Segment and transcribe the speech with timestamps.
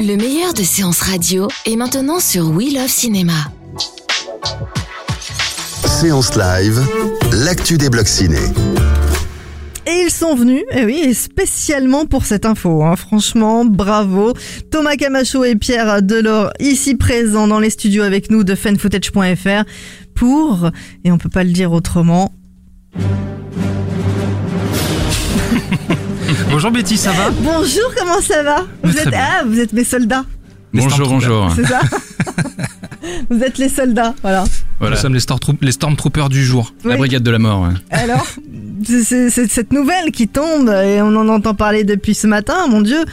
[0.00, 3.32] Le meilleur de séances radio est maintenant sur We Love Cinéma.
[5.84, 6.80] Séance live,
[7.32, 8.38] l'actu des blocs ciné.
[9.86, 12.84] Et ils sont venus, et oui, et spécialement pour cette info.
[12.84, 12.96] hein.
[12.96, 14.32] Franchement, bravo.
[14.70, 19.64] Thomas Camacho et Pierre Delors, ici présents dans les studios avec nous de fanfootage.fr
[20.14, 20.70] pour,
[21.04, 22.32] et on peut pas le dire autrement,
[26.56, 29.84] Bonjour Betty, ça va Bonjour, comment ça va vous Très êtes, ah, vous êtes mes
[29.84, 30.24] soldats,
[30.72, 31.52] Bonjour, bonjour.
[31.54, 31.80] c'est ça
[33.30, 34.44] Vous êtes les soldats, voilà.
[34.80, 36.72] Nous sommes les, Stormtroop- les Stormtroopers du jour.
[36.86, 36.96] Oui.
[36.96, 37.60] brigade de la mort.
[37.60, 37.74] ouais.
[37.90, 38.26] Alors,
[38.82, 43.04] c'est- cette nouvelle qui tombe et on en entend parler depuis ce matin, mon Dieu,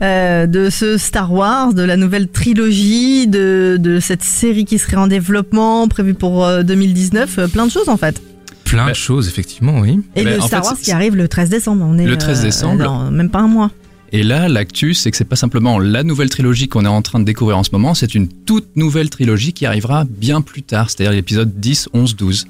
[0.00, 4.96] euh, de ce Star Wars, de la nouvelle trilogie, de, de cette série qui serait
[4.96, 8.22] en développement, prévue pour euh, 2019, euh, plein de choses en fait.
[8.66, 10.00] Plein Bah, de choses, effectivement, oui.
[10.14, 11.84] Et Ben, le Star fait, Wars qui arrive le 13 décembre.
[11.88, 12.82] On est, Le 13 euh, décembre.
[12.84, 13.70] dans même pas un mois.
[14.12, 17.18] Et là, l'actu, c'est que c'est pas simplement la nouvelle trilogie qu'on est en train
[17.18, 20.90] de découvrir en ce moment, c'est une toute nouvelle trilogie qui arrivera bien plus tard,
[20.90, 22.46] c'est-à-dire l'épisode 10, 11, 12.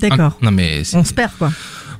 [0.00, 0.32] D'accord.
[0.40, 1.52] Ah, non mais On se perd quoi.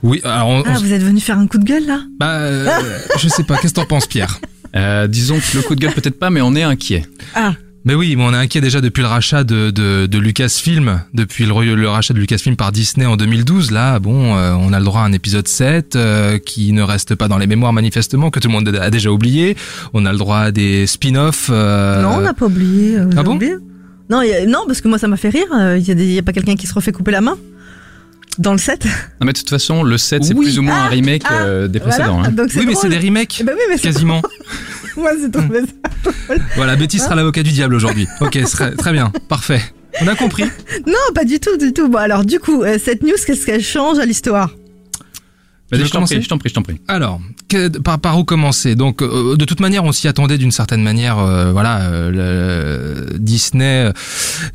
[0.03, 2.69] oui, alors on, Ah, vous êtes venu faire un coup de gueule là bah, euh,
[3.19, 3.57] je sais pas.
[3.59, 4.39] Qu'est-ce que t'en penses, Pierre?
[4.75, 7.05] Euh, disons que le coup de gueule peut-être pas, mais on est inquiet.
[7.35, 7.55] Ah,
[7.89, 11.47] Mais oui, mais on est inquiet déjà depuis le rachat de, de, de Lucasfilm, depuis
[11.47, 13.71] le, rachat de Lucasfilm par Disney en 2012.
[13.71, 17.15] Là, bon, euh, on a le droit à un épisode 7 euh, qui ne reste
[17.15, 19.57] pas dans les mémoires manifestement, que tout le monde a déjà oublié.
[19.95, 21.47] On a le droit à des spin-offs.
[21.51, 22.97] euh, non, on n'a pas oublié.
[22.97, 23.55] euh, ah bon oublié
[24.11, 25.47] non, a- non, parce que moi ça m'a fait rire.
[25.57, 27.21] euh, Il y, a des- il y a pas quelqu'un qui se refait couper la
[27.21, 27.37] main
[28.39, 28.85] dans le set.
[29.21, 31.69] Non mais de toute façon, le 7 c'est plus ou moins un remake Ah, euh,
[31.69, 31.95] des Voilà.
[31.95, 32.23] précédents.
[32.25, 32.31] hein.
[32.33, 34.23] Donc c'est Oui, mais c'est des remakes, Eh ben oui, mais c'est quasiment.
[35.01, 36.13] moi c'est trouvé ça.
[36.57, 38.07] Voilà, Betty sera l'avocat du diable aujourd'hui.
[38.21, 39.61] Ok, très, très bien, parfait.
[40.03, 40.45] On a compris.
[40.87, 41.89] Non, pas du tout, du tout.
[41.89, 44.51] Bon, alors, du coup, euh, cette news, qu'est-ce qu'elle change à l'histoire?
[45.71, 46.17] Vas-y, veux je t'en commencer?
[46.17, 46.81] prie, je t'en prie, je t'en prie.
[46.87, 48.75] Alors, que- par, par où commencer?
[48.75, 51.19] Donc, euh, de toute manière, on s'y attendait d'une certaine manière.
[51.19, 52.11] euh, voilà, euh,
[53.11, 53.93] le- Disney, euh,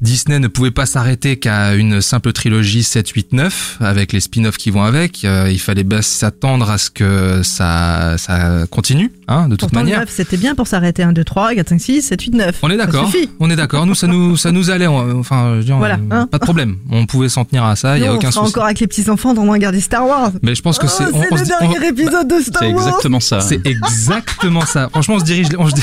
[0.02, 4.57] Disney ne pouvait pas s'arrêter qu'à une simple trilogie 7, 8, 9 avec les spin-offs
[4.57, 5.24] qui vont avec.
[5.25, 9.78] Euh, il fallait bien s'attendre à ce que ça, ça continue, hein, de toute Pourtant,
[9.84, 10.00] manière.
[10.00, 11.03] 9, c'était bien pour s'arrêter.
[11.03, 12.56] 1, 2, 3, 4, 5, 6, 7, 8, 9.
[12.62, 13.12] On est d'accord.
[13.40, 13.85] On est d'accord.
[13.85, 14.88] Nous, ça nous, ça nous allait.
[14.88, 16.28] on- Enfin, je veux dire, Voilà, hein.
[16.28, 16.78] pas de problème.
[16.91, 17.97] On pouvait s'en tenir à ça.
[17.97, 18.53] Il y a Nous, on aucun sera souci.
[18.56, 20.31] encore avec les petits-enfants dans moins regarder Star Wars.
[20.41, 21.03] Mais je pense que Oh, c'est.
[21.06, 22.80] c'est on le dit- on- dernier épisode de Star C'est Wars.
[22.87, 23.41] Exactement ça.
[23.41, 24.89] C'est exactement ça.
[24.89, 25.81] Franchement, on se dirige, on se, di-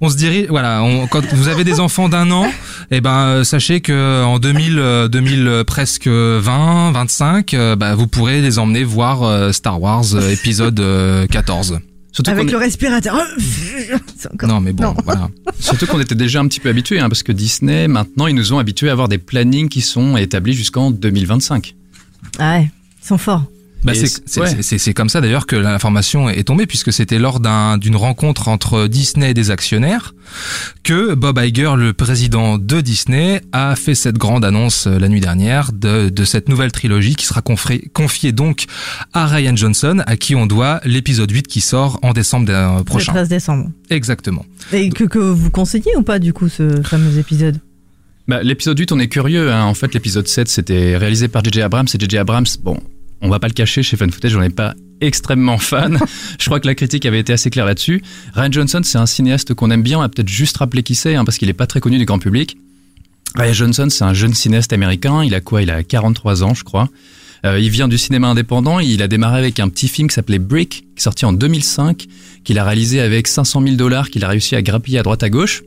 [0.00, 0.82] on se dirige, voilà.
[0.82, 2.46] on- quand vous avez des enfants d'un an,
[2.90, 7.94] eh ben, euh, sachez que en 2000, euh, 2000 euh, presque 20, 25, euh, bah,
[7.94, 11.80] vous pourrez les emmener voir Star Wars épisode euh, 14.
[12.14, 13.16] Surtout qu'on Avec le respirateur.
[14.18, 14.94] C'est encore- Non, mais bon, Non.
[15.04, 15.30] voilà.
[15.58, 18.52] Surtout qu'on était déjà un petit peu habitués, hein, parce que Disney, maintenant, ils nous
[18.52, 21.74] ont habitués à avoir des plannings qui sont établis jusqu'en 2025.
[22.38, 22.70] Ah ouais,
[23.02, 23.44] ils sont forts.
[23.84, 24.94] Bah, c'est- ouais.
[24.94, 29.30] comme ça d'ailleurs que l'information est tombée puisque c'était lors d'un- d'une rencontre entre Disney
[29.30, 30.14] et des actionnaires
[30.84, 35.20] que Bob Iger, le président de Disney, a fait cette grande annonce euh, la nuit
[35.20, 38.66] dernière de, de cette nouvelle trilogie qui sera confiée donc
[39.12, 42.84] à Ryan Johnson, à qui on doit l'épisode 8 qui sort en décembre euh, Le
[42.84, 43.12] prochain.
[43.12, 43.68] 13 décembre.
[43.90, 44.46] Exactement.
[44.72, 47.58] Et que, que vous conseillez ou pas, du coup, ce fameux épisode?
[48.28, 49.50] Bah, l'épisode 8, on est curieux.
[49.52, 49.64] hein.
[49.64, 51.62] En fait, l'épisode 7, c'était réalisé par J.J.
[51.62, 51.88] Abrams.
[51.92, 52.18] Et J.J.
[52.18, 52.78] Abrams, bon,
[53.22, 55.98] on va pas le cacher, chez Fan Footage, j'en ai pas extrêmement fan.
[56.38, 58.02] Je crois que la critique avait été assez claire là-dessus.
[58.34, 59.98] Ryan Johnson, c'est un cinéaste qu'on aime bien.
[59.98, 62.04] On va peut-être juste rappeler qui c'est, hein, parce qu'il est pas très connu du
[62.04, 62.56] grand public.
[63.34, 65.24] Ryan Johnson, c'est un jeune cinéaste américain.
[65.24, 65.62] Il a quoi?
[65.62, 66.88] Il a 43 ans, je crois.
[67.44, 68.78] Euh, il vient du cinéma indépendant.
[68.78, 72.06] Il a démarré avec un petit film qui s'appelait Brick, qui est sorti en 2005,
[72.44, 75.30] qu'il a réalisé avec 500 000 dollars, qu'il a réussi à grappiller à droite à
[75.30, 75.62] gauche.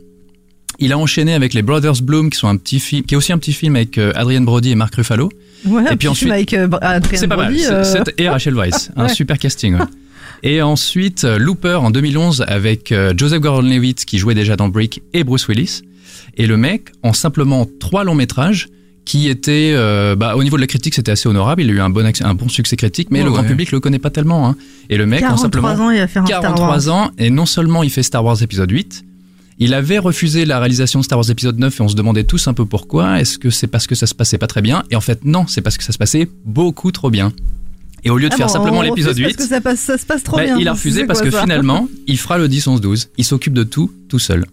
[0.80, 3.32] Il a enchaîné avec les Brothers Bloom, qui sont un petit film, qui est aussi
[3.34, 5.30] un petit film avec euh, Adrian Brody et Mark Ruffalo.
[5.66, 7.36] Ouais, Et puis ensuite- avec euh, Adrien C'est pas.
[7.38, 9.14] Brody, c'est- euh, Et Rachel Weisz, un Ouais.
[9.14, 9.76] super casting.
[9.76, 9.86] ouais.
[10.44, 15.02] Et ensuite euh, Looper en 2011 avec euh, Joseph Gordon-Levitt qui jouait déjà dans Brick
[15.14, 15.82] et Bruce Willis.
[16.38, 18.68] Et le mec en simplement trois longs métrages
[19.06, 21.62] qui étaient, euh, bah, au niveau de la critique, c'était assez honorable.
[21.62, 23.48] Il a eu un bon, un bon succès critique, mais Ouais, le grand ouais.
[23.48, 24.48] public le connaît pas tellement.
[24.50, 24.56] Hein.
[24.90, 26.54] Et le mec en 43 simplement ans, il va faire un Star Wars.
[26.56, 29.05] 43 ans, et non seulement il fait Star Wars épisode 8,
[29.60, 32.48] il avait refusé la réalisation de Star Wars épisode 9 et on se demandait tous
[32.48, 33.20] un peu pourquoi.
[33.22, 34.84] Est-ce que c'est parce que ça se passait pas très bien?
[34.92, 37.32] Et en fait, non, c'est parce que ça se passait beaucoup trop bien.
[38.04, 39.80] Et au lieu de Ah faire bon, simplement l'épisode refuse 8, Parce que ça, passe,
[39.80, 40.58] ça se passe trop bah, bien.
[40.60, 43.10] il a refusé quoi, parce que finalement, il fera le 10, 11, 12.
[43.18, 44.46] Il s'occupe de tout, tout seul.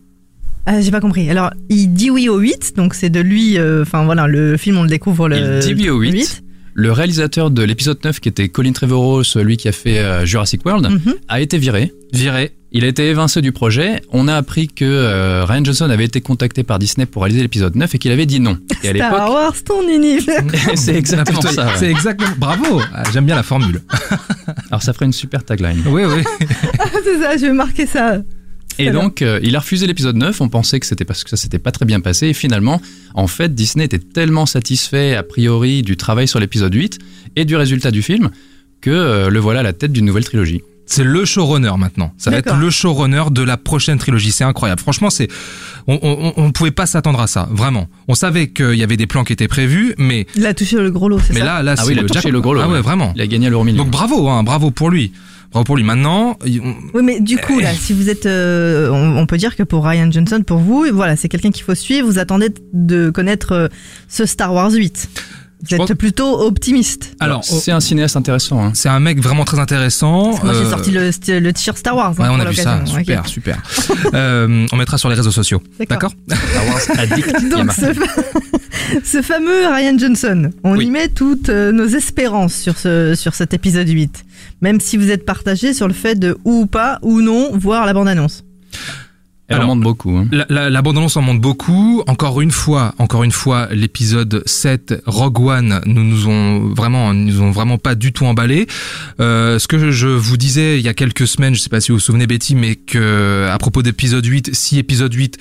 [0.65, 1.29] Ah, J'ai pas compris.
[1.29, 3.59] Alors, il dit oui au 8, donc c'est de lui.
[3.59, 5.37] euh, Enfin voilà, le film, on le découvre le.
[5.67, 6.45] Il dit oui au 8.
[6.75, 10.65] Le réalisateur de l'épisode 9, qui était Colin Trevorrow, celui qui a fait euh, Jurassic
[10.65, 11.15] World, Mhm.
[11.29, 11.93] a été viré.
[12.15, 12.53] Viré.
[12.75, 14.01] Il a été évincé du projet.
[14.13, 17.77] On a appris que euh, Ryan Johnson avait été contacté par Disney pour réaliser l'épisode
[17.77, 18.57] 9 et qu'il avait dit non.
[18.83, 20.43] Et à Star Wars, ton univers.
[20.75, 21.67] c'est exactement ça.
[21.67, 21.73] ouais.
[21.77, 22.35] C'est exactement.
[22.39, 22.81] Bravo.
[22.95, 23.83] Ah, J'aime bien la formule.
[24.71, 25.83] Alors ça ferait une super tagline.
[25.87, 26.23] Oui, oui.
[27.05, 28.23] c'est ça, je vais marquer ça.
[28.79, 28.95] Et bien.
[28.95, 30.41] donc, euh, il a refusé l'épisode 9.
[30.41, 32.29] On pensait que c'était parce que ça s'était pas très bien passé.
[32.29, 32.81] Et finalement,
[33.15, 36.99] en fait, Disney était tellement satisfait, a priori, du travail sur l'épisode 8
[37.37, 38.31] et du résultat du film
[38.81, 40.63] que euh, le voilà à la tête d'une nouvelle trilogie.
[40.87, 42.13] C'est le showrunner maintenant.
[42.19, 44.33] Ça va être le showrunner de la prochaine trilogie.
[44.33, 44.81] C'est incroyable.
[44.81, 45.29] Franchement, c'est
[45.87, 47.49] on, on, on pouvait pas s'attendre à ça.
[47.51, 47.89] Vraiment.
[48.09, 50.91] On savait qu'il y avait des plans qui étaient prévus, mais Il a touché le
[50.91, 52.41] gros lot, c'est mais ça là là Ah c'est oui, il a le touché le
[52.41, 52.81] gros lot, Ah ouais, ouais.
[52.83, 53.13] vraiment.
[53.15, 53.83] Il a gagné l'euro million.
[53.85, 55.13] Donc bravo, hein, bravo pour lui.
[55.53, 55.85] Bravo pour lui.
[55.85, 58.25] Maintenant, on- Oui, mais du coup, là, si vous êtes.
[58.27, 61.63] euh, on, on peut dire que pour Ryan Johnson, pour vous, voilà, c'est quelqu'un qu'il
[61.65, 62.07] faut suivre.
[62.07, 63.69] Vous attendez de connaître euh,
[64.09, 65.09] ce Star Wars 8.
[65.63, 67.15] Vous êtes pense- plutôt optimiste.
[67.21, 68.63] alors c'est un cinéaste intéressant.
[68.65, 68.73] hein.
[68.75, 70.31] c'est un mec vraiment très intéressant.
[70.31, 72.11] Parce que moi, j'ai Euh, sorti le, le t-shirt Star Wars.
[72.19, 72.81] hein, Ouais, on pour a vu ça.
[72.87, 73.63] Super, super.
[74.15, 75.63] Euh, on mettra sur les réseaux sociaux.
[75.89, 76.13] D'accord.
[76.29, 77.49] Star Wars addict.
[77.51, 78.23] Donc, ce, fa-
[79.05, 80.87] ce fameux Ryan Johnson, on Oui.
[80.87, 84.25] y met toutes euh, nos espérances sur, ce, sur cet épisode 8.
[84.61, 87.93] Même si vous êtes partagé sur le fait de ou pas ou non voir la
[87.95, 88.45] bande-annonce.
[89.53, 90.17] Elle Alors, en montre beaucoup.
[90.17, 90.27] hein.
[90.33, 92.03] La, la, la bande-annonce en montre beaucoup.
[92.07, 97.43] Encore une fois, encore une fois, l'épisode 7, Rogue One, nous nous ont vraiment, nous
[97.43, 98.67] ont vraiment pas du tout emballé.
[99.21, 101.91] Euh, ce que je vous disais il y a quelques semaines, je sais pas si
[101.93, 105.37] vous vous souvenez Betty, mais que à propos d'épisode 8, si épisode 8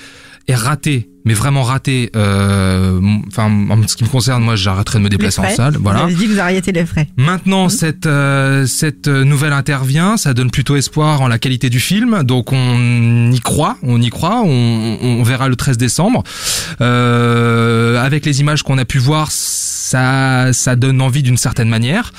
[0.48, 5.04] est raté, mais vraiment raté, euh, enfin en ce qui me concerne, moi j'arrêterai de
[5.04, 5.76] me déplacer en salle.
[5.78, 6.00] Voilà.
[6.00, 7.08] Vous avez dit que vous arrêtez les frais.
[7.16, 12.22] Maintenant, cette euh, cette nouvelle intervient, ça donne plutôt espoir en la qualité du film,
[12.24, 16.22] donc on y croit, on y croit, on, on verra le 13 décembre.
[16.80, 22.12] Euh, avec les images qu'on a pu voir, ça ça donne envie d'une certaine manière.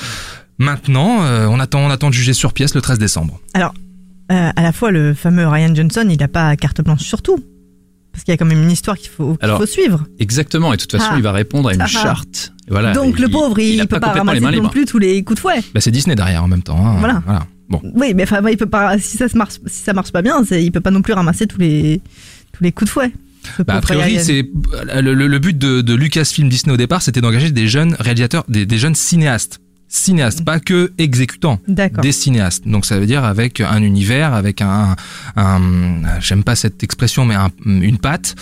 [0.59, 3.39] Maintenant, euh, on attend on attend de juger sur pièce le 13 décembre.
[4.31, 7.43] Euh, à la fois, le fameux Ryan Johnson, il n'a pas carte blanche sur tout.
[8.13, 10.05] Parce qu'il y a quand même une histoire qu'il faut, suivre.
[10.19, 10.71] Exactement.
[10.71, 11.15] Et de toute façon, Ah.
[11.17, 11.87] il va répondre à une Ah.
[11.87, 12.53] charte.
[12.69, 12.93] Voilà.
[12.93, 15.37] Donc le pauvre, il, a peut pas, les ramasser mains non plus tous les coups
[15.37, 15.61] de fouet.
[15.73, 16.77] Bah, c'est Disney derrière en même temps.
[16.85, 16.97] hein.
[16.99, 17.23] Voilà.
[17.69, 17.81] Bon.
[17.95, 18.97] Oui, mais enfin, il peut pas.
[18.99, 21.47] Si ça se marche, si ça marche pas bien, il peut pas non plus ramasser
[21.47, 22.01] tous les
[22.51, 23.11] tous les coups de fouet.
[23.67, 24.47] Bah, a priori, c'est
[25.01, 28.45] le, le- le but de, de Lucasfilm Disney au départ, c'était d'engager des jeunes réalisateurs,
[28.47, 29.59] des, des jeunes cinéastes.
[29.95, 31.59] Cinéastes, pas que exécutants.
[31.67, 32.01] D'accord.
[32.01, 32.67] des cinéastes.
[32.67, 34.95] Donc ça veut dire avec un univers, avec un,
[35.35, 35.59] un
[36.19, 38.35] j'aime pas cette expression, mais un- une patte.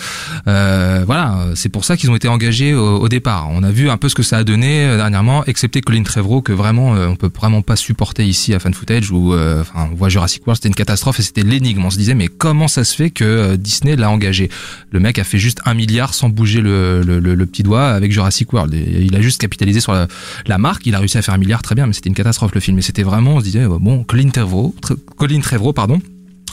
[0.46, 3.48] Euh, voilà, c'est pour ça qu'ils ont été engagés au, au départ.
[3.50, 6.40] On a vu un peu ce que ça a donné euh, dernièrement, excepté Colin Trevorrow
[6.42, 9.88] que vraiment euh, on peut vraiment pas supporter ici à Fan Footage où euh, enfin
[9.92, 11.84] on voit Jurassic World, c'était une catastrophe et c'était l'énigme.
[11.84, 14.48] On se disait mais comment ça se fait que euh, Disney l'a engagé?
[14.90, 17.88] Le mec a fait juste un milliard sans bouger le, le, le- le petit doigt
[17.90, 18.72] avec Jurassic World.
[18.74, 20.06] Et il a juste capitalisé sur la,
[20.46, 22.54] la marque, il a réussi à faire un milliard très bien, mais c'était une catastrophe
[22.54, 22.78] le film.
[22.78, 26.00] Et c'était vraiment, on se disait, bon, Colin Trevorrow, Tre- Colin Trevorrow, pardon.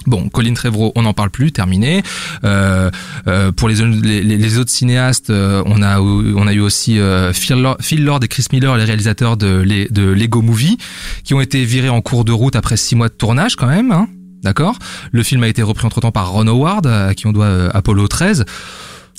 [0.07, 2.03] Bon, Colin Trevorrow, on n'en parle plus, terminé.
[2.44, 2.89] Euh,
[3.27, 7.00] euh, pour les, autres cinéastes, euh, on a eu aussi
[7.33, 10.77] Phil, Lord, et Chris Miller, les réalisateurs de, Lego Movie,
[11.24, 13.91] qui ont été virés en cours de route après six mois de tournage quand même.
[13.91, 14.08] Hein,
[14.41, 14.79] D'accord?
[15.12, 18.08] Le film a été repris entre temps par Ron Howard, à qui on doit Apollo
[18.08, 18.46] 13.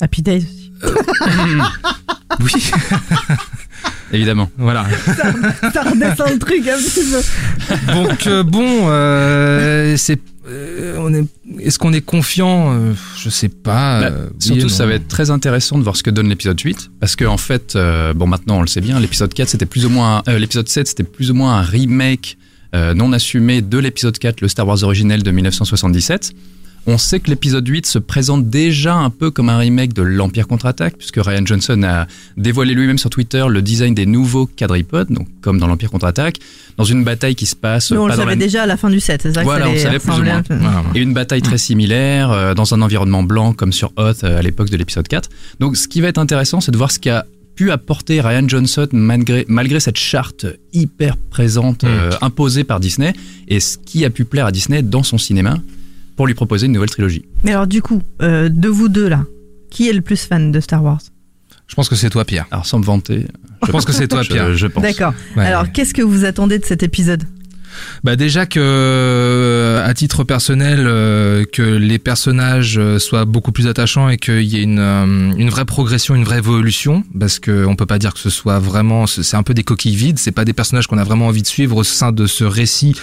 [0.01, 0.60] Happy Days.
[2.39, 2.51] Oui,
[4.13, 4.49] Évidemment.
[4.57, 4.85] voilà.
[5.73, 7.93] ça redescend le truc un petit peu.
[7.93, 10.19] Donc euh, bon, euh, c'est
[10.49, 11.25] euh, on est
[11.59, 14.01] est-ce qu'on est confiant Euh, Je sais pas.
[14.01, 16.59] Bah, euh, oui Surtout, ça va être très intéressant de voir ce que donne l'épisode
[16.59, 16.89] 8.
[16.99, 19.85] Parce que, en fait, euh, bon, maintenant, on le sait bien, l'épisode 4, c'était plus
[19.85, 22.37] ou moins, euh, l'épisode 7, c'était plus ou moins un remake
[22.73, 26.31] euh, non assumé de l'épisode 4, le Star Wars originel de 1977.
[26.87, 30.47] On sait que l'épisode 8 se présente déjà un peu comme un remake de l'Empire
[30.47, 32.07] contre-attaque, puisque Ryan Johnson a
[32.37, 36.37] dévoilé lui-même sur Twitter le design des nouveaux quadripodes, donc comme dans l'Empire contre-attaque,
[36.77, 38.65] dans une bataille qui se passe Nous, on pas le dans savait la déjà à
[38.65, 40.37] la fin du set, c'est ça que Voilà, ça on savait plus ou moins.
[40.37, 40.55] un peu.
[40.55, 40.83] Voilà.
[40.95, 44.41] et une bataille très similaire euh, dans un environnement blanc comme sur Hoth euh, à
[44.41, 45.29] l'époque de l'épisode 4.
[45.59, 48.87] Donc ce qui va être intéressant, c'est de voir ce qu'a pu apporter Ryan Johnson
[48.91, 53.13] malgré, malgré cette charte hyper présente euh, imposée par Disney
[53.47, 55.57] et ce qui a pu plaire à Disney dans son cinéma
[56.15, 57.25] pour lui proposer une nouvelle trilogie.
[57.43, 59.23] Mais alors, du coup, euh, de vous deux là,
[59.69, 61.01] qui est le plus fan de Star Wars?
[61.67, 62.47] Je pense que c'est toi, Pierre.
[62.51, 63.27] Alors sans me vanter,
[63.65, 64.53] Je pense que c'est toi, je, Pierre.
[64.55, 64.83] je pense.
[64.83, 65.13] D'accord.
[65.37, 65.45] Ouais.
[65.45, 67.23] Alors, qu'est-ce que vous attendez de cet épisode?
[68.03, 73.67] Bah déjà que euh, à titre personnel euh, que les personnages euh, soient beaucoup plus
[73.67, 74.79] attachants et qu'il y ait une,
[75.37, 78.59] une vraie progression, une vraie évolution parce que on peut pas dire que ce soit
[78.59, 81.41] vraiment c'est un peu des coquilles vides, c'est pas des personnages qu'on a vraiment envie
[81.41, 82.95] de suivre au sein de ce récit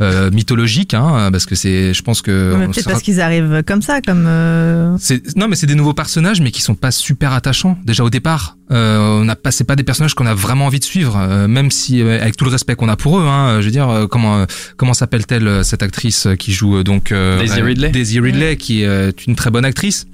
[0.00, 3.82] euh, mythologique hein, parce que c'est je pense que Peut-être sera- parce qu'ils arrivent comme
[3.82, 4.24] ça, comme.
[4.26, 4.96] euh,
[5.36, 8.56] non mais c'est des nouveaux personnages mais qui sont pas super attachants déjà au départ.
[8.70, 11.48] Euh, on n'a pas c'est pas des personnages qu'on a vraiment envie de suivre euh,
[11.48, 14.40] même si avec tout le respect qu'on a pour eux hein, je veux dire comment
[14.40, 14.46] euh,
[14.76, 17.90] comment s'appelle-t-elle euh, cette actrice euh, qui joue donc euh, Daisy Ridley.
[17.90, 20.06] Daisy Ridley qui est une très bonne actrice.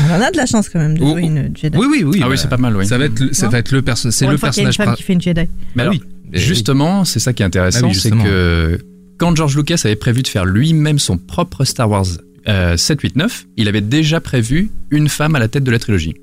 [0.00, 1.78] On en a de la chance quand même de Oh, jouer une Jedi.
[1.78, 2.20] Oui oui oui.
[2.22, 2.86] Ah oui, c'est pas mal, oui.
[2.86, 5.20] Ça va être le- ça va être le perso c'est le personnage qui fait une
[5.22, 5.42] Jedi.
[5.76, 6.02] Mais alors, oui.
[6.32, 8.78] Et- Justement, c'est ça qui est intéressant, Ah oui, c'est que
[9.18, 12.06] quand George Lucas avait prévu de faire lui-même son propre Star Wars
[12.48, 15.78] euh, 7, 8, 9, il avait déjà prévu une femme à la tête de la
[15.78, 16.14] trilogie.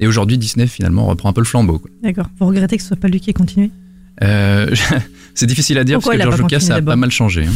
[0.00, 1.82] Et aujourd'hui, Disney finalement reprend un peu le flambeau.
[2.04, 2.28] D'accord.
[2.38, 3.70] Vous regrettez que ce soit pas lui qui ait continué?
[4.22, 4.72] Euh,
[5.38, 7.44] c'est difficile à dire Pourquoi parce que George Lucas a pas mal changé.
[7.46, 7.52] hein.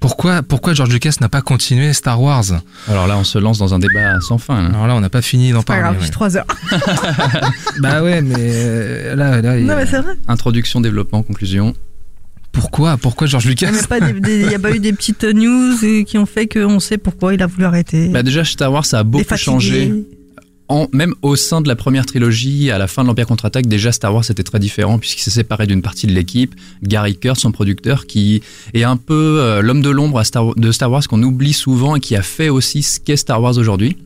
[0.00, 2.44] Pourquoi pourquoi George Lucas n'a pas continué Star Wars?
[2.88, 4.54] Alors là, on se lance dans un débat sans fin.
[4.56, 4.70] hein.
[4.72, 5.82] Alors là on n'a pas fini d'en Pas parler.
[5.82, 6.04] grave, ouais.
[6.06, 6.46] j'ai 3 heures.
[7.80, 10.12] Bah ouais mais euh, là là il y Non, a- mais c'est vrai.
[10.28, 11.74] Introduction, développement, conclusion.
[12.52, 13.78] pourquoi pourquoi George Lucas Il n'y
[14.54, 17.46] a, a pas eu des petites news qui ont fait qu'on sait pourquoi il a
[17.46, 18.08] voulu arrêter.
[18.08, 19.92] Bah déjà, Star Wars, ça a beaucoup changé.
[20.68, 23.90] En, même au sein de la première trilogie, à la fin de l'Empire contre-attaque, déjà
[23.90, 26.54] Star Wars était très différent puisqu'il s'est séparé d'une partie de l'équipe.
[26.82, 28.42] Gary Kurtz, son producteur, qui
[28.74, 30.22] est un peu euh, l'homme de l'ombre
[30.56, 33.56] de Star Wars qu'on oublie souvent et qui a fait aussi ce qu'est Star Wars
[33.56, 33.96] aujourd'hui.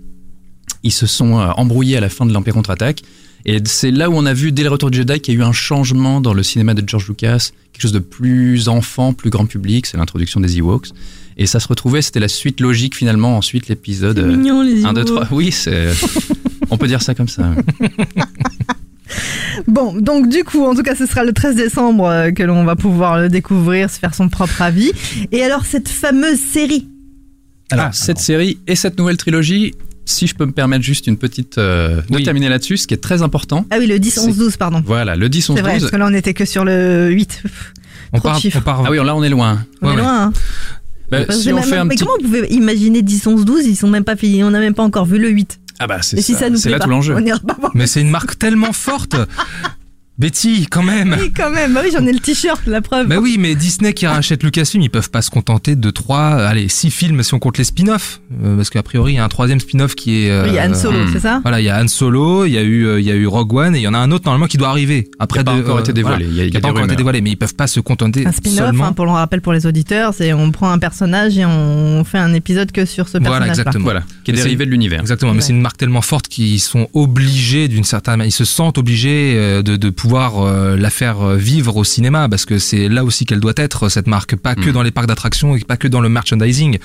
[0.85, 3.03] Ils se sont euh, embrouillés à la fin de l'Empire contre-attaque.
[3.45, 5.41] Et c'est là où on a vu, dès le retour du Jedi, qu'il y a
[5.41, 9.31] eu un changement dans le cinéma de George Lucas, quelque chose de plus enfant, plus
[9.31, 10.91] grand public, c'est l'introduction des Ewoks.
[11.37, 14.19] Et ça se retrouvait, c'était la suite logique finalement, ensuite l'épisode...
[14.19, 15.15] C'est euh, mignon les 1, 2, Ewoks.
[15.15, 15.29] 3.
[15.33, 15.93] Oui, c'est.
[16.73, 17.45] On peut dire ça comme ça.
[19.69, 22.65] Bon, donc du coup, en tout cas, ce sera le 13 décembre euh, que l'on
[22.65, 24.91] va pouvoir le découvrir, se faire son propre avis.
[25.31, 26.89] Et alors, cette fameuse série?
[27.71, 29.75] Alors, Ah, cette série et cette nouvelle trilogie,
[30.07, 31.59] si je peux me permettre juste une petite.
[31.59, 32.23] euh, de Oui.
[32.25, 33.67] terminer là-dessus, ce qui est très important.
[33.71, 34.83] Ah oui, le 10, 11, 12, pardon.
[34.85, 35.83] Voilà, le 10, 11, C'est vrai, 12.
[35.83, 37.43] parce que là, on était que sur le 8.
[38.15, 38.59] on Trop de part chiffres.
[38.61, 39.65] on part Ah oui, là on est loin.
[39.83, 40.03] On Ouais, est ouais.
[40.03, 40.33] loin, hein.
[41.11, 42.05] Bah, Parce si que on même- fait un mais petit.
[42.05, 44.43] comment vous pouvez imaginer 10, 11, 12 Ils sont même pas finis.
[44.45, 45.59] On n'a même pas encore vu le 8.
[45.83, 47.17] Ah bah c'est si ça nous C'est là tout l'enjeu.
[47.75, 49.17] Mais c'est une marque tellement forte.
[50.19, 51.17] Betty, quand même.
[51.19, 51.73] Oui, quand même.
[51.73, 53.09] Bah oui, j'en ai le t-shirt, la preuve.
[53.09, 56.69] Bah oui, mais Disney qui rachète Lucasfilm, ils peuvent pas se contenter de trois, allez,
[56.69, 59.29] six films si on compte les spin-offs, Euh, parce qu'a priori il y a un
[59.29, 60.31] troisième spin-off qui est.
[60.31, 61.11] euh, Oui, il y a Han Solo, hmm.
[61.13, 63.11] c'est ça Voilà, il y a Han Solo, il y a eu, euh, il y
[63.11, 65.11] a eu Rogue One, et il y en a un autre normalement qui doit arriver.
[65.19, 66.25] Après, Qui a pas encore euh, été dévoilé.
[66.27, 67.37] voilà, Il y a, il y qui a a pas encore été dévoilé, mais ils
[67.37, 68.85] peuvent pas se contenter Un spin-off, seulement.
[68.87, 72.19] hein, pour le rappel pour les auditeurs, c'est on prend un personnage et on fait
[72.19, 73.59] un épisode que sur ce Voilà, personnage.
[73.59, 73.85] exactement.
[73.85, 75.01] Voilà, qui est dérivé de l'univers.
[75.01, 78.45] Exactement, mais c'est une marque tellement forte qu'ils sont obligés d'une certaine manière, ils se
[78.45, 82.59] sentent obligés euh, de, de pouvoir euh, la faire euh, vivre au cinéma parce que
[82.59, 84.73] c'est là aussi qu'elle doit être cette marque, pas que Mm.
[84.73, 86.79] dans les parcs d'attractions et pas que dans le merchandising,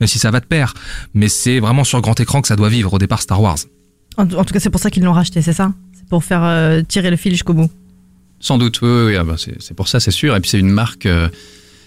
[0.00, 0.72] même si ça va de pair,
[1.12, 3.58] mais c'est vraiment sur grand écran que ça doit vivre au départ Star Wars.
[4.16, 5.72] En, en tout cas, c'est pour ça qu'ils l'ont racheté, c'est ça?
[5.98, 7.70] C'est pour faire euh, tirer le fil jusqu'au bout?
[8.38, 10.36] Sans doute, oui, oui, oui, ah bah, c'est c'est pour ça, c'est sûr.
[10.36, 11.28] Et puis c'est une marque, euh,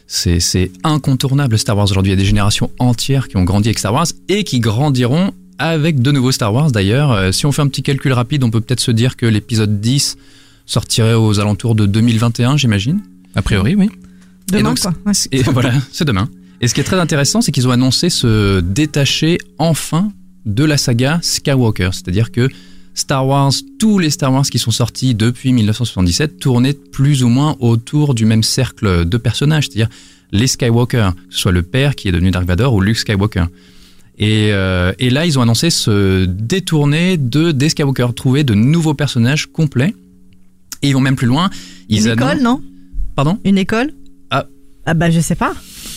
[0.06, 2.12] c'est c'est incontournable Star Wars aujourd'hui.
[2.12, 5.32] Il y a des générations entières qui ont grandi avec Star Wars et qui grandiront
[5.60, 7.12] avec de nouveaux Star Wars d'ailleurs.
[7.12, 9.80] Euh, si on fait un petit calcul rapide, on peut peut-être se dire que l'épisode
[9.80, 10.18] 10
[10.66, 13.02] sortirait aux alentours de 2021, j'imagine.
[13.36, 13.90] A priori, oui.
[14.52, 14.94] Demain, donc, quoi.
[15.06, 15.14] Ouais.
[15.32, 16.30] Et voilà, c'est demain.
[16.62, 20.12] Et ce qui est très intéressant, c'est qu'ils ont annoncé se détacher enfin
[20.46, 21.90] de la saga Skywalker.
[21.92, 22.50] C'est-à-dire que
[22.94, 27.56] Star Wars, tous les Star Wars qui sont sortis depuis 1977 tournaient plus ou moins
[27.60, 29.90] autour du même cercle de personnages, c'est-à-dire
[30.32, 33.46] les Skywalker, que ce soit le père qui est devenu Dark Vador ou Luke Skywalker.
[34.20, 38.94] Et, euh, et là, ils ont annoncé se détourner de des Skywalker, trouver de nouveaux
[38.94, 39.96] personnages complets.
[40.84, 41.50] Et ils vont même plus loin.
[41.90, 42.62] Ils Une école, non?
[43.16, 43.40] Pardon?
[43.46, 43.92] Une école?
[44.30, 44.46] Ah.
[44.86, 45.54] Ah bah je sais pas.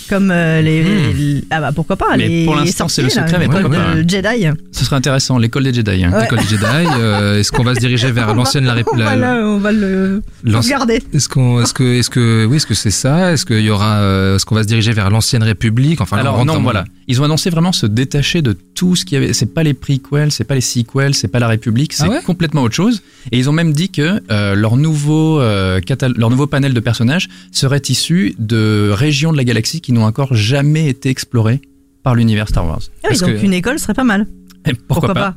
[0.08, 1.16] Comme euh, les, Hmm.
[1.16, 3.62] les- Ah bah pourquoi pas Mais les pour l'instant, c'est le là, secret, mais l'école
[3.62, 4.46] pourquoi de Jedi.
[4.70, 6.04] Ce serait intéressant, l'école des Jedi.
[6.04, 6.12] hein.
[6.12, 6.22] Ouais.
[6.22, 6.64] L'école des Jedi,
[6.98, 10.22] euh, est-ce qu'on va se diriger vers l'ancienne la, on, va le, on va le
[10.44, 11.02] regarder.
[11.12, 13.32] Est-ce qu'on, est-ce que, est-ce que, oui, est-ce que c'est ça?
[13.32, 16.00] Est-ce qu'il y aura, euh, est-ce qu'on va se diriger vers l'ancienne République?
[16.00, 16.84] Enfin, Alors non, voilà.
[17.08, 19.32] Ils ont annoncé vraiment se détacher de tout ce qu'il y avait.
[19.32, 22.22] C'est pas les prequels, c'est pas les sequels, c'est pas la République, c'est Ah ouais
[22.22, 23.02] complètement autre chose.
[23.32, 26.80] Et ils ont même dit que euh, leur nouveau euh, catal- leur nouveau panel de
[26.80, 31.60] personnages serait issu de régions de la galaxie qui n'ont encore jamais été explorées
[32.04, 32.82] par l'univers Star Wars.
[33.02, 34.26] Ah oui, donc que- une école serait pas mal.
[34.68, 35.36] Et pourquoi, pas,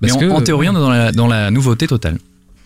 [0.00, 2.18] Mais Parce en, que- en théorie, on est dans la, dans la nouveauté totale.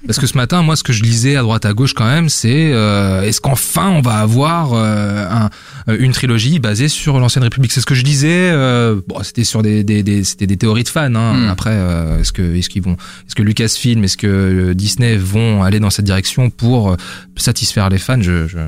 [0.07, 2.29] Parce que ce matin, moi, ce que je lisais à droite à gauche quand même,
[2.29, 5.51] c'est euh, est-ce qu'enfin on va avoir euh, un-
[5.99, 7.73] une trilogie basée sur l'ancienne République?
[7.73, 8.51] C'est ce que je disais.
[8.53, 11.13] euh, bon, c'était sur des, des, des c'était des théories de fans.
[11.17, 11.35] Hein.
[11.35, 11.49] Hmm.
[11.49, 12.93] Après, euh, est-ce que est-ce qu'ils vont,
[13.27, 16.97] est-ce que Lucasfilm, est-ce que euh, Disney vont aller dans cette direction pour euh,
[17.37, 18.23] satisfaire les fans?
[18.23, 18.59] Je, je-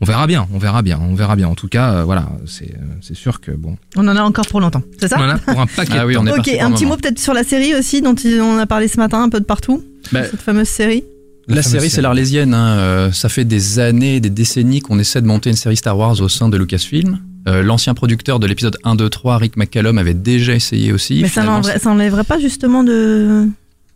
[0.00, 1.46] on verra bien, on verra bien, on verra bien.
[1.46, 4.46] En tout cas, euh, voilà, c'est euh, c'est sûr que bon, On en a encore
[4.48, 5.16] pour longtemps, c'est ça?
[5.20, 5.92] On en a pour un paquet.
[5.98, 6.22] Ah oui, temps.
[6.24, 6.96] on est Ok, un un petit moment.
[6.96, 9.44] mot peut-être sur la série aussi, dont on a parlé ce matin un peu de
[9.44, 9.84] partout.
[10.12, 11.04] Bah, Cette fameuse série.
[11.48, 12.52] La, série, c'est l'Arlésienne.
[12.52, 12.76] hein.
[12.78, 16.20] Euh, ça fait des années, des décennies qu'on essaie de monter une série Star Wars
[16.20, 17.20] au sein de Lucasfilm.
[17.48, 21.20] Euh, L'ancien producteur de l'épisode 1, 2, 3, Rick McCallum, avait déjà essayé aussi.
[21.22, 21.42] Mais ça
[21.84, 23.46] n'enlèverait, pas justement de.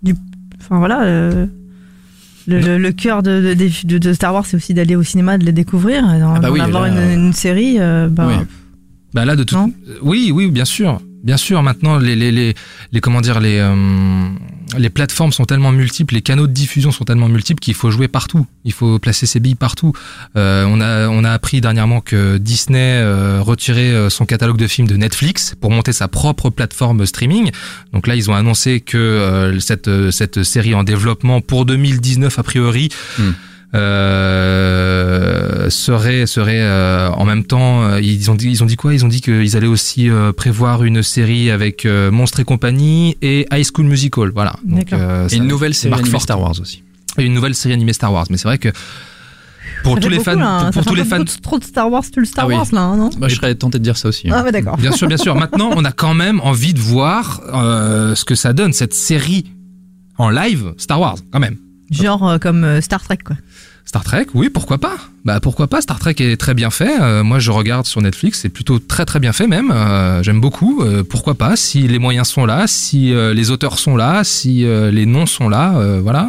[0.02, 0.14] Du,
[0.61, 1.02] enfin voilà.
[1.04, 1.47] euh,
[2.47, 5.37] Le, le, le cœur de, de, de- de Star Wars, c'est aussi d'aller au cinéma,
[5.37, 5.99] de les découvrir.
[6.14, 8.35] Et d'en- Ah bah oui, d'en avoir là, une, une série, euh, bah, Oui.
[9.12, 9.73] Bah là de tout.
[10.00, 11.62] Oui, oui, bien sûr, bien sûr.
[11.62, 12.54] Maintenant, les les les,
[12.92, 13.75] les comment dire les euh,
[14.79, 18.09] les plateformes sont tellement multiples, les canaux de diffusion sont tellement multiples qu'il faut jouer
[18.09, 18.47] partout.
[18.64, 19.93] Il faut placer ses billes partout.
[20.37, 24.67] Euh, on a on a appris dernièrement que Disney euh, retirait euh, son catalogue de
[24.67, 27.50] films de Netflix pour monter sa propre plateforme streaming.
[27.93, 32.38] Donc là, ils ont annoncé que euh, cette euh, cette série en développement pour 2019
[32.38, 32.88] a priori.
[33.19, 33.33] Hmm.
[33.75, 38.93] Euh, serait serait euh, en même temps euh, ils ont dit ils ont dit quoi?
[38.95, 43.17] Ils ont dit qu'ils allaient aussi euh, prévoir une série avec euh, Monstres et compagnie
[43.23, 46.19] et High School Musical voilà Donc, euh, Et une nouvelle série animée.
[46.19, 46.83] Star Wars aussi.
[47.19, 48.69] et une nouvelle série animée Star Wars mais c'est vrai que
[49.85, 50.59] pour ça tous les beaucoup, fans là, hein.
[50.59, 52.49] pour, Ça pour fait tous les fans trop de Star Wars, tout le Star Ah
[52.49, 52.55] oui.
[52.55, 53.11] Wars là, non?
[53.19, 54.29] Bah, je serais tenté de dire ça aussi.
[54.31, 54.35] hein.
[54.38, 54.76] Ah ouais, d'accord.
[54.76, 58.35] bien sûr bien sûr maintenant on a quand même envie de voir euh, ce que
[58.35, 59.47] ça donne cette série
[60.19, 61.57] en live Star Wars quand même
[61.92, 63.37] Genre euh, comme euh, Star Trek, quoi.
[63.84, 67.00] Star Trek, oui, pourquoi pas Bah pourquoi pas Star Trek est très bien fait.
[67.00, 69.72] Euh, moi, je regarde sur Netflix, c'est plutôt très très bien fait même.
[70.22, 70.82] J'aime beaucoup.
[71.11, 75.26] Pourquoi pas Si les moyens sont là, si les auteurs sont là, si les noms
[75.26, 76.28] sont là, voilà.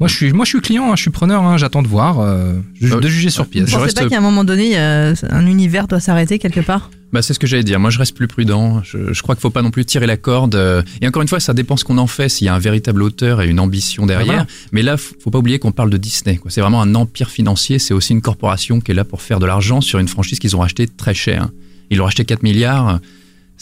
[0.00, 1.42] Moi, je suis moi je suis client, hein, je suis preneur.
[1.44, 3.66] hein, J'attends de voir, euh, ju- Euh, de juger sur Vous pièce.
[3.66, 6.90] Je pensez reste- pas qu'à un moment donné, euh, un univers doit s'arrêter quelque part?
[7.12, 7.80] Bah, c'est ce que j'allais dire.
[7.80, 8.82] Moi, je reste plus prudent.
[8.84, 10.54] Je, je crois qu'il faut pas non plus tirer la corde.
[10.54, 12.58] Euh, Et encore une fois, ça dépend ce qu'on en fait, s'il y a un
[12.60, 14.26] véritable auteur et une ambition derrière.
[14.26, 14.46] voilà.
[14.72, 16.36] Mais là, f- faut pas oublier qu'on parle de Disney.
[16.36, 16.50] quoi.
[16.52, 17.78] C'est vraiment un empire financier.
[17.80, 20.54] C'est aussi une corporation qui est là pour faire de l'argent sur une franchise qu'ils
[20.56, 21.48] ont acheté très cher.
[21.90, 23.00] Ils l'ont acheté 4 milliards.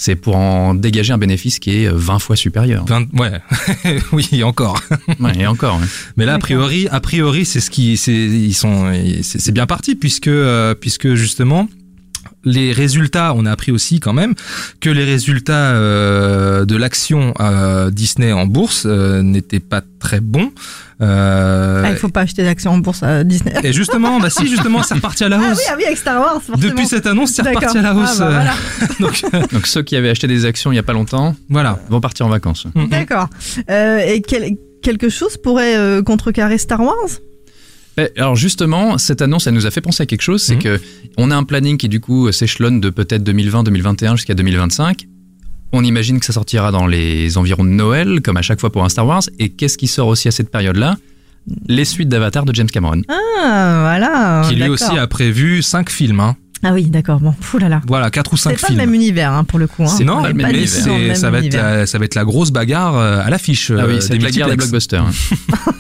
[0.00, 2.85] C'est pour en dégager un bénéfice qui est euh, 20 fois supérieur.
[2.87, 3.33] 20 ouais,
[4.12, 4.81] oui, encore.
[5.19, 5.81] Ouais, et encore.
[5.81, 5.87] ouais.
[6.17, 9.67] Mais là, a priori, a priori, c'est ce qui, c'est, ils sont, c'est c'est bien
[9.67, 11.69] parti puisque, euh, puisque justement,
[12.49, 14.35] les résultats, on a appris aussi quand même
[14.81, 20.50] que les résultats euh, de l'action euh, Disney en bourse euh, n'étaient pas très bons.
[21.00, 23.52] Euh, Ah, il faut pas acheter d'actions en bourse à Disney.
[23.63, 25.58] Et justement, bah si, justement, c'est reparti à la Ah hausse.
[25.58, 26.69] oui, ah oui, avec Star Wars, forcément.
[26.71, 28.21] Depuis cette annonce, c'est reparti à la hausse.
[28.21, 28.30] Ah, bah,
[28.99, 29.13] voilà.
[29.41, 31.78] Donc Donc ceux qui avaient acheté des actions il y a pas longtemps voilà.
[31.89, 32.67] vont partir en vacances.
[32.75, 32.89] Mm, mm.
[32.89, 33.28] D'accord.
[33.71, 36.95] Euh, et quel- quelque chose pourrait euh, contrecarrer Star Wars?
[38.17, 40.63] Alors justement, cette annonce, elle nous a fait penser à quelque chose, c'est Mhm.
[40.63, 40.80] que
[41.17, 45.06] on a un planning qui du coup s'échelonne de peut-être 2020, 2021 jusqu'à 2025.
[45.73, 48.84] On imagine que ça sortira dans les environs de Noël, comme à chaque fois pour
[48.84, 49.23] un Star Wars.
[49.39, 50.97] Et qu'est-ce qui sort aussi à cette période-là?
[51.67, 53.02] Les suites d'Avatar de James Cameron.
[53.08, 54.43] Ah, voilà.
[54.49, 56.21] Qui lui aussi a prévu cinq films.
[56.21, 56.37] Hein.
[56.62, 57.21] Ah oui, d'accord.
[57.21, 57.80] Bon, fou là là.
[57.86, 58.78] Voilà, quatre ou C'est cinq pas films.
[58.80, 59.84] le même univers hein, pour le coup.
[59.84, 59.86] Hein.
[59.86, 61.62] C'est non, pas le même mais c'est, même ça, va être univers.
[61.78, 63.71] la, ça va être la grosse bagarre euh, à l'affiche.
[63.71, 65.02] ah oui, euh, c'est des la guerre des blockbusters.
[65.04, 65.10] hein.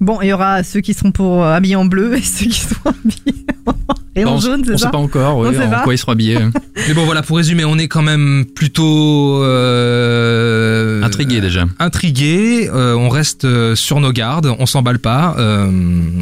[0.00, 2.60] Bon, il y aura ceux qui seront pour euh, habillés en bleu et ceux qui
[2.60, 3.72] seront habillés en,
[4.16, 5.82] et en on jaune, on c'est sait ça pas encore On sait en pas.
[5.82, 6.38] quoi ils seront habillés.
[6.88, 11.64] Mais bon, voilà, pour résumer, on est quand même plutôt euh, Intrigué déjà.
[11.78, 12.68] Intrigué.
[12.72, 14.52] euh, on reste euh, sur nos gardes.
[14.58, 15.34] On s'emballe pas.
[15.38, 15.70] euh,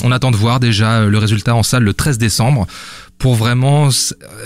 [0.04, 2.66] on attend de voir déjà le résultat en salle le 13 décembre
[3.22, 3.88] pour vraiment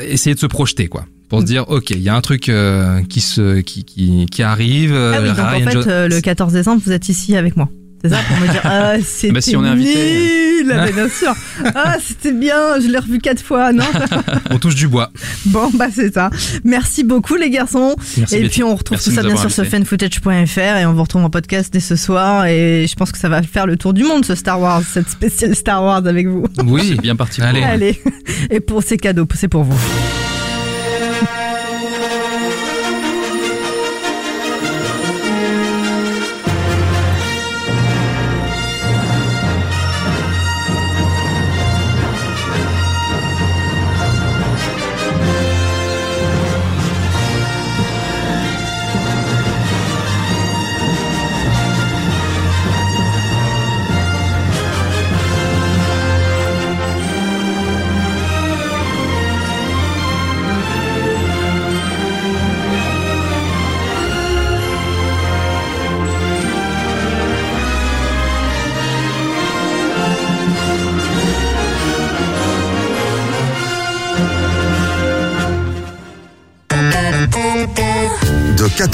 [0.06, 1.06] essayer de se projeter, quoi.
[1.28, 4.42] Pour se dire, ok, il y a un truc euh, qui se qui qui, qui
[4.44, 4.92] arrive.
[4.94, 7.56] Ah oui, euh, donc en fait, Jo- euh, le 14 décembre, vous êtes ici avec
[7.56, 7.68] moi.
[8.02, 10.62] C'est ça pour me dire ah c'était Bah, si on est invité.
[10.64, 11.34] nul, Ah, bien sûr.
[11.74, 13.84] Ah c'était bien, je l'ai revu quatre fois, non
[14.50, 15.10] on touche du bois.
[15.46, 16.30] Bon bah c'est ça.
[16.64, 17.96] Merci beaucoup les garçons.
[18.18, 18.34] Merci.
[18.36, 18.50] et Betty.
[18.52, 21.30] puis on retrouve Merci tout ça bien sûr sur fanfootage.fr et on vous retrouve en
[21.30, 24.24] podcast dès ce soir et je pense que ça va faire le tour du monde
[24.24, 26.44] ce Star Wars, cette spéciale Star Wars avec vous.
[26.64, 27.40] Oui, bien parti.
[27.42, 27.62] Allez.
[27.62, 28.02] Allez.
[28.50, 30.25] Et pour ces cadeaux, c'est pour vous.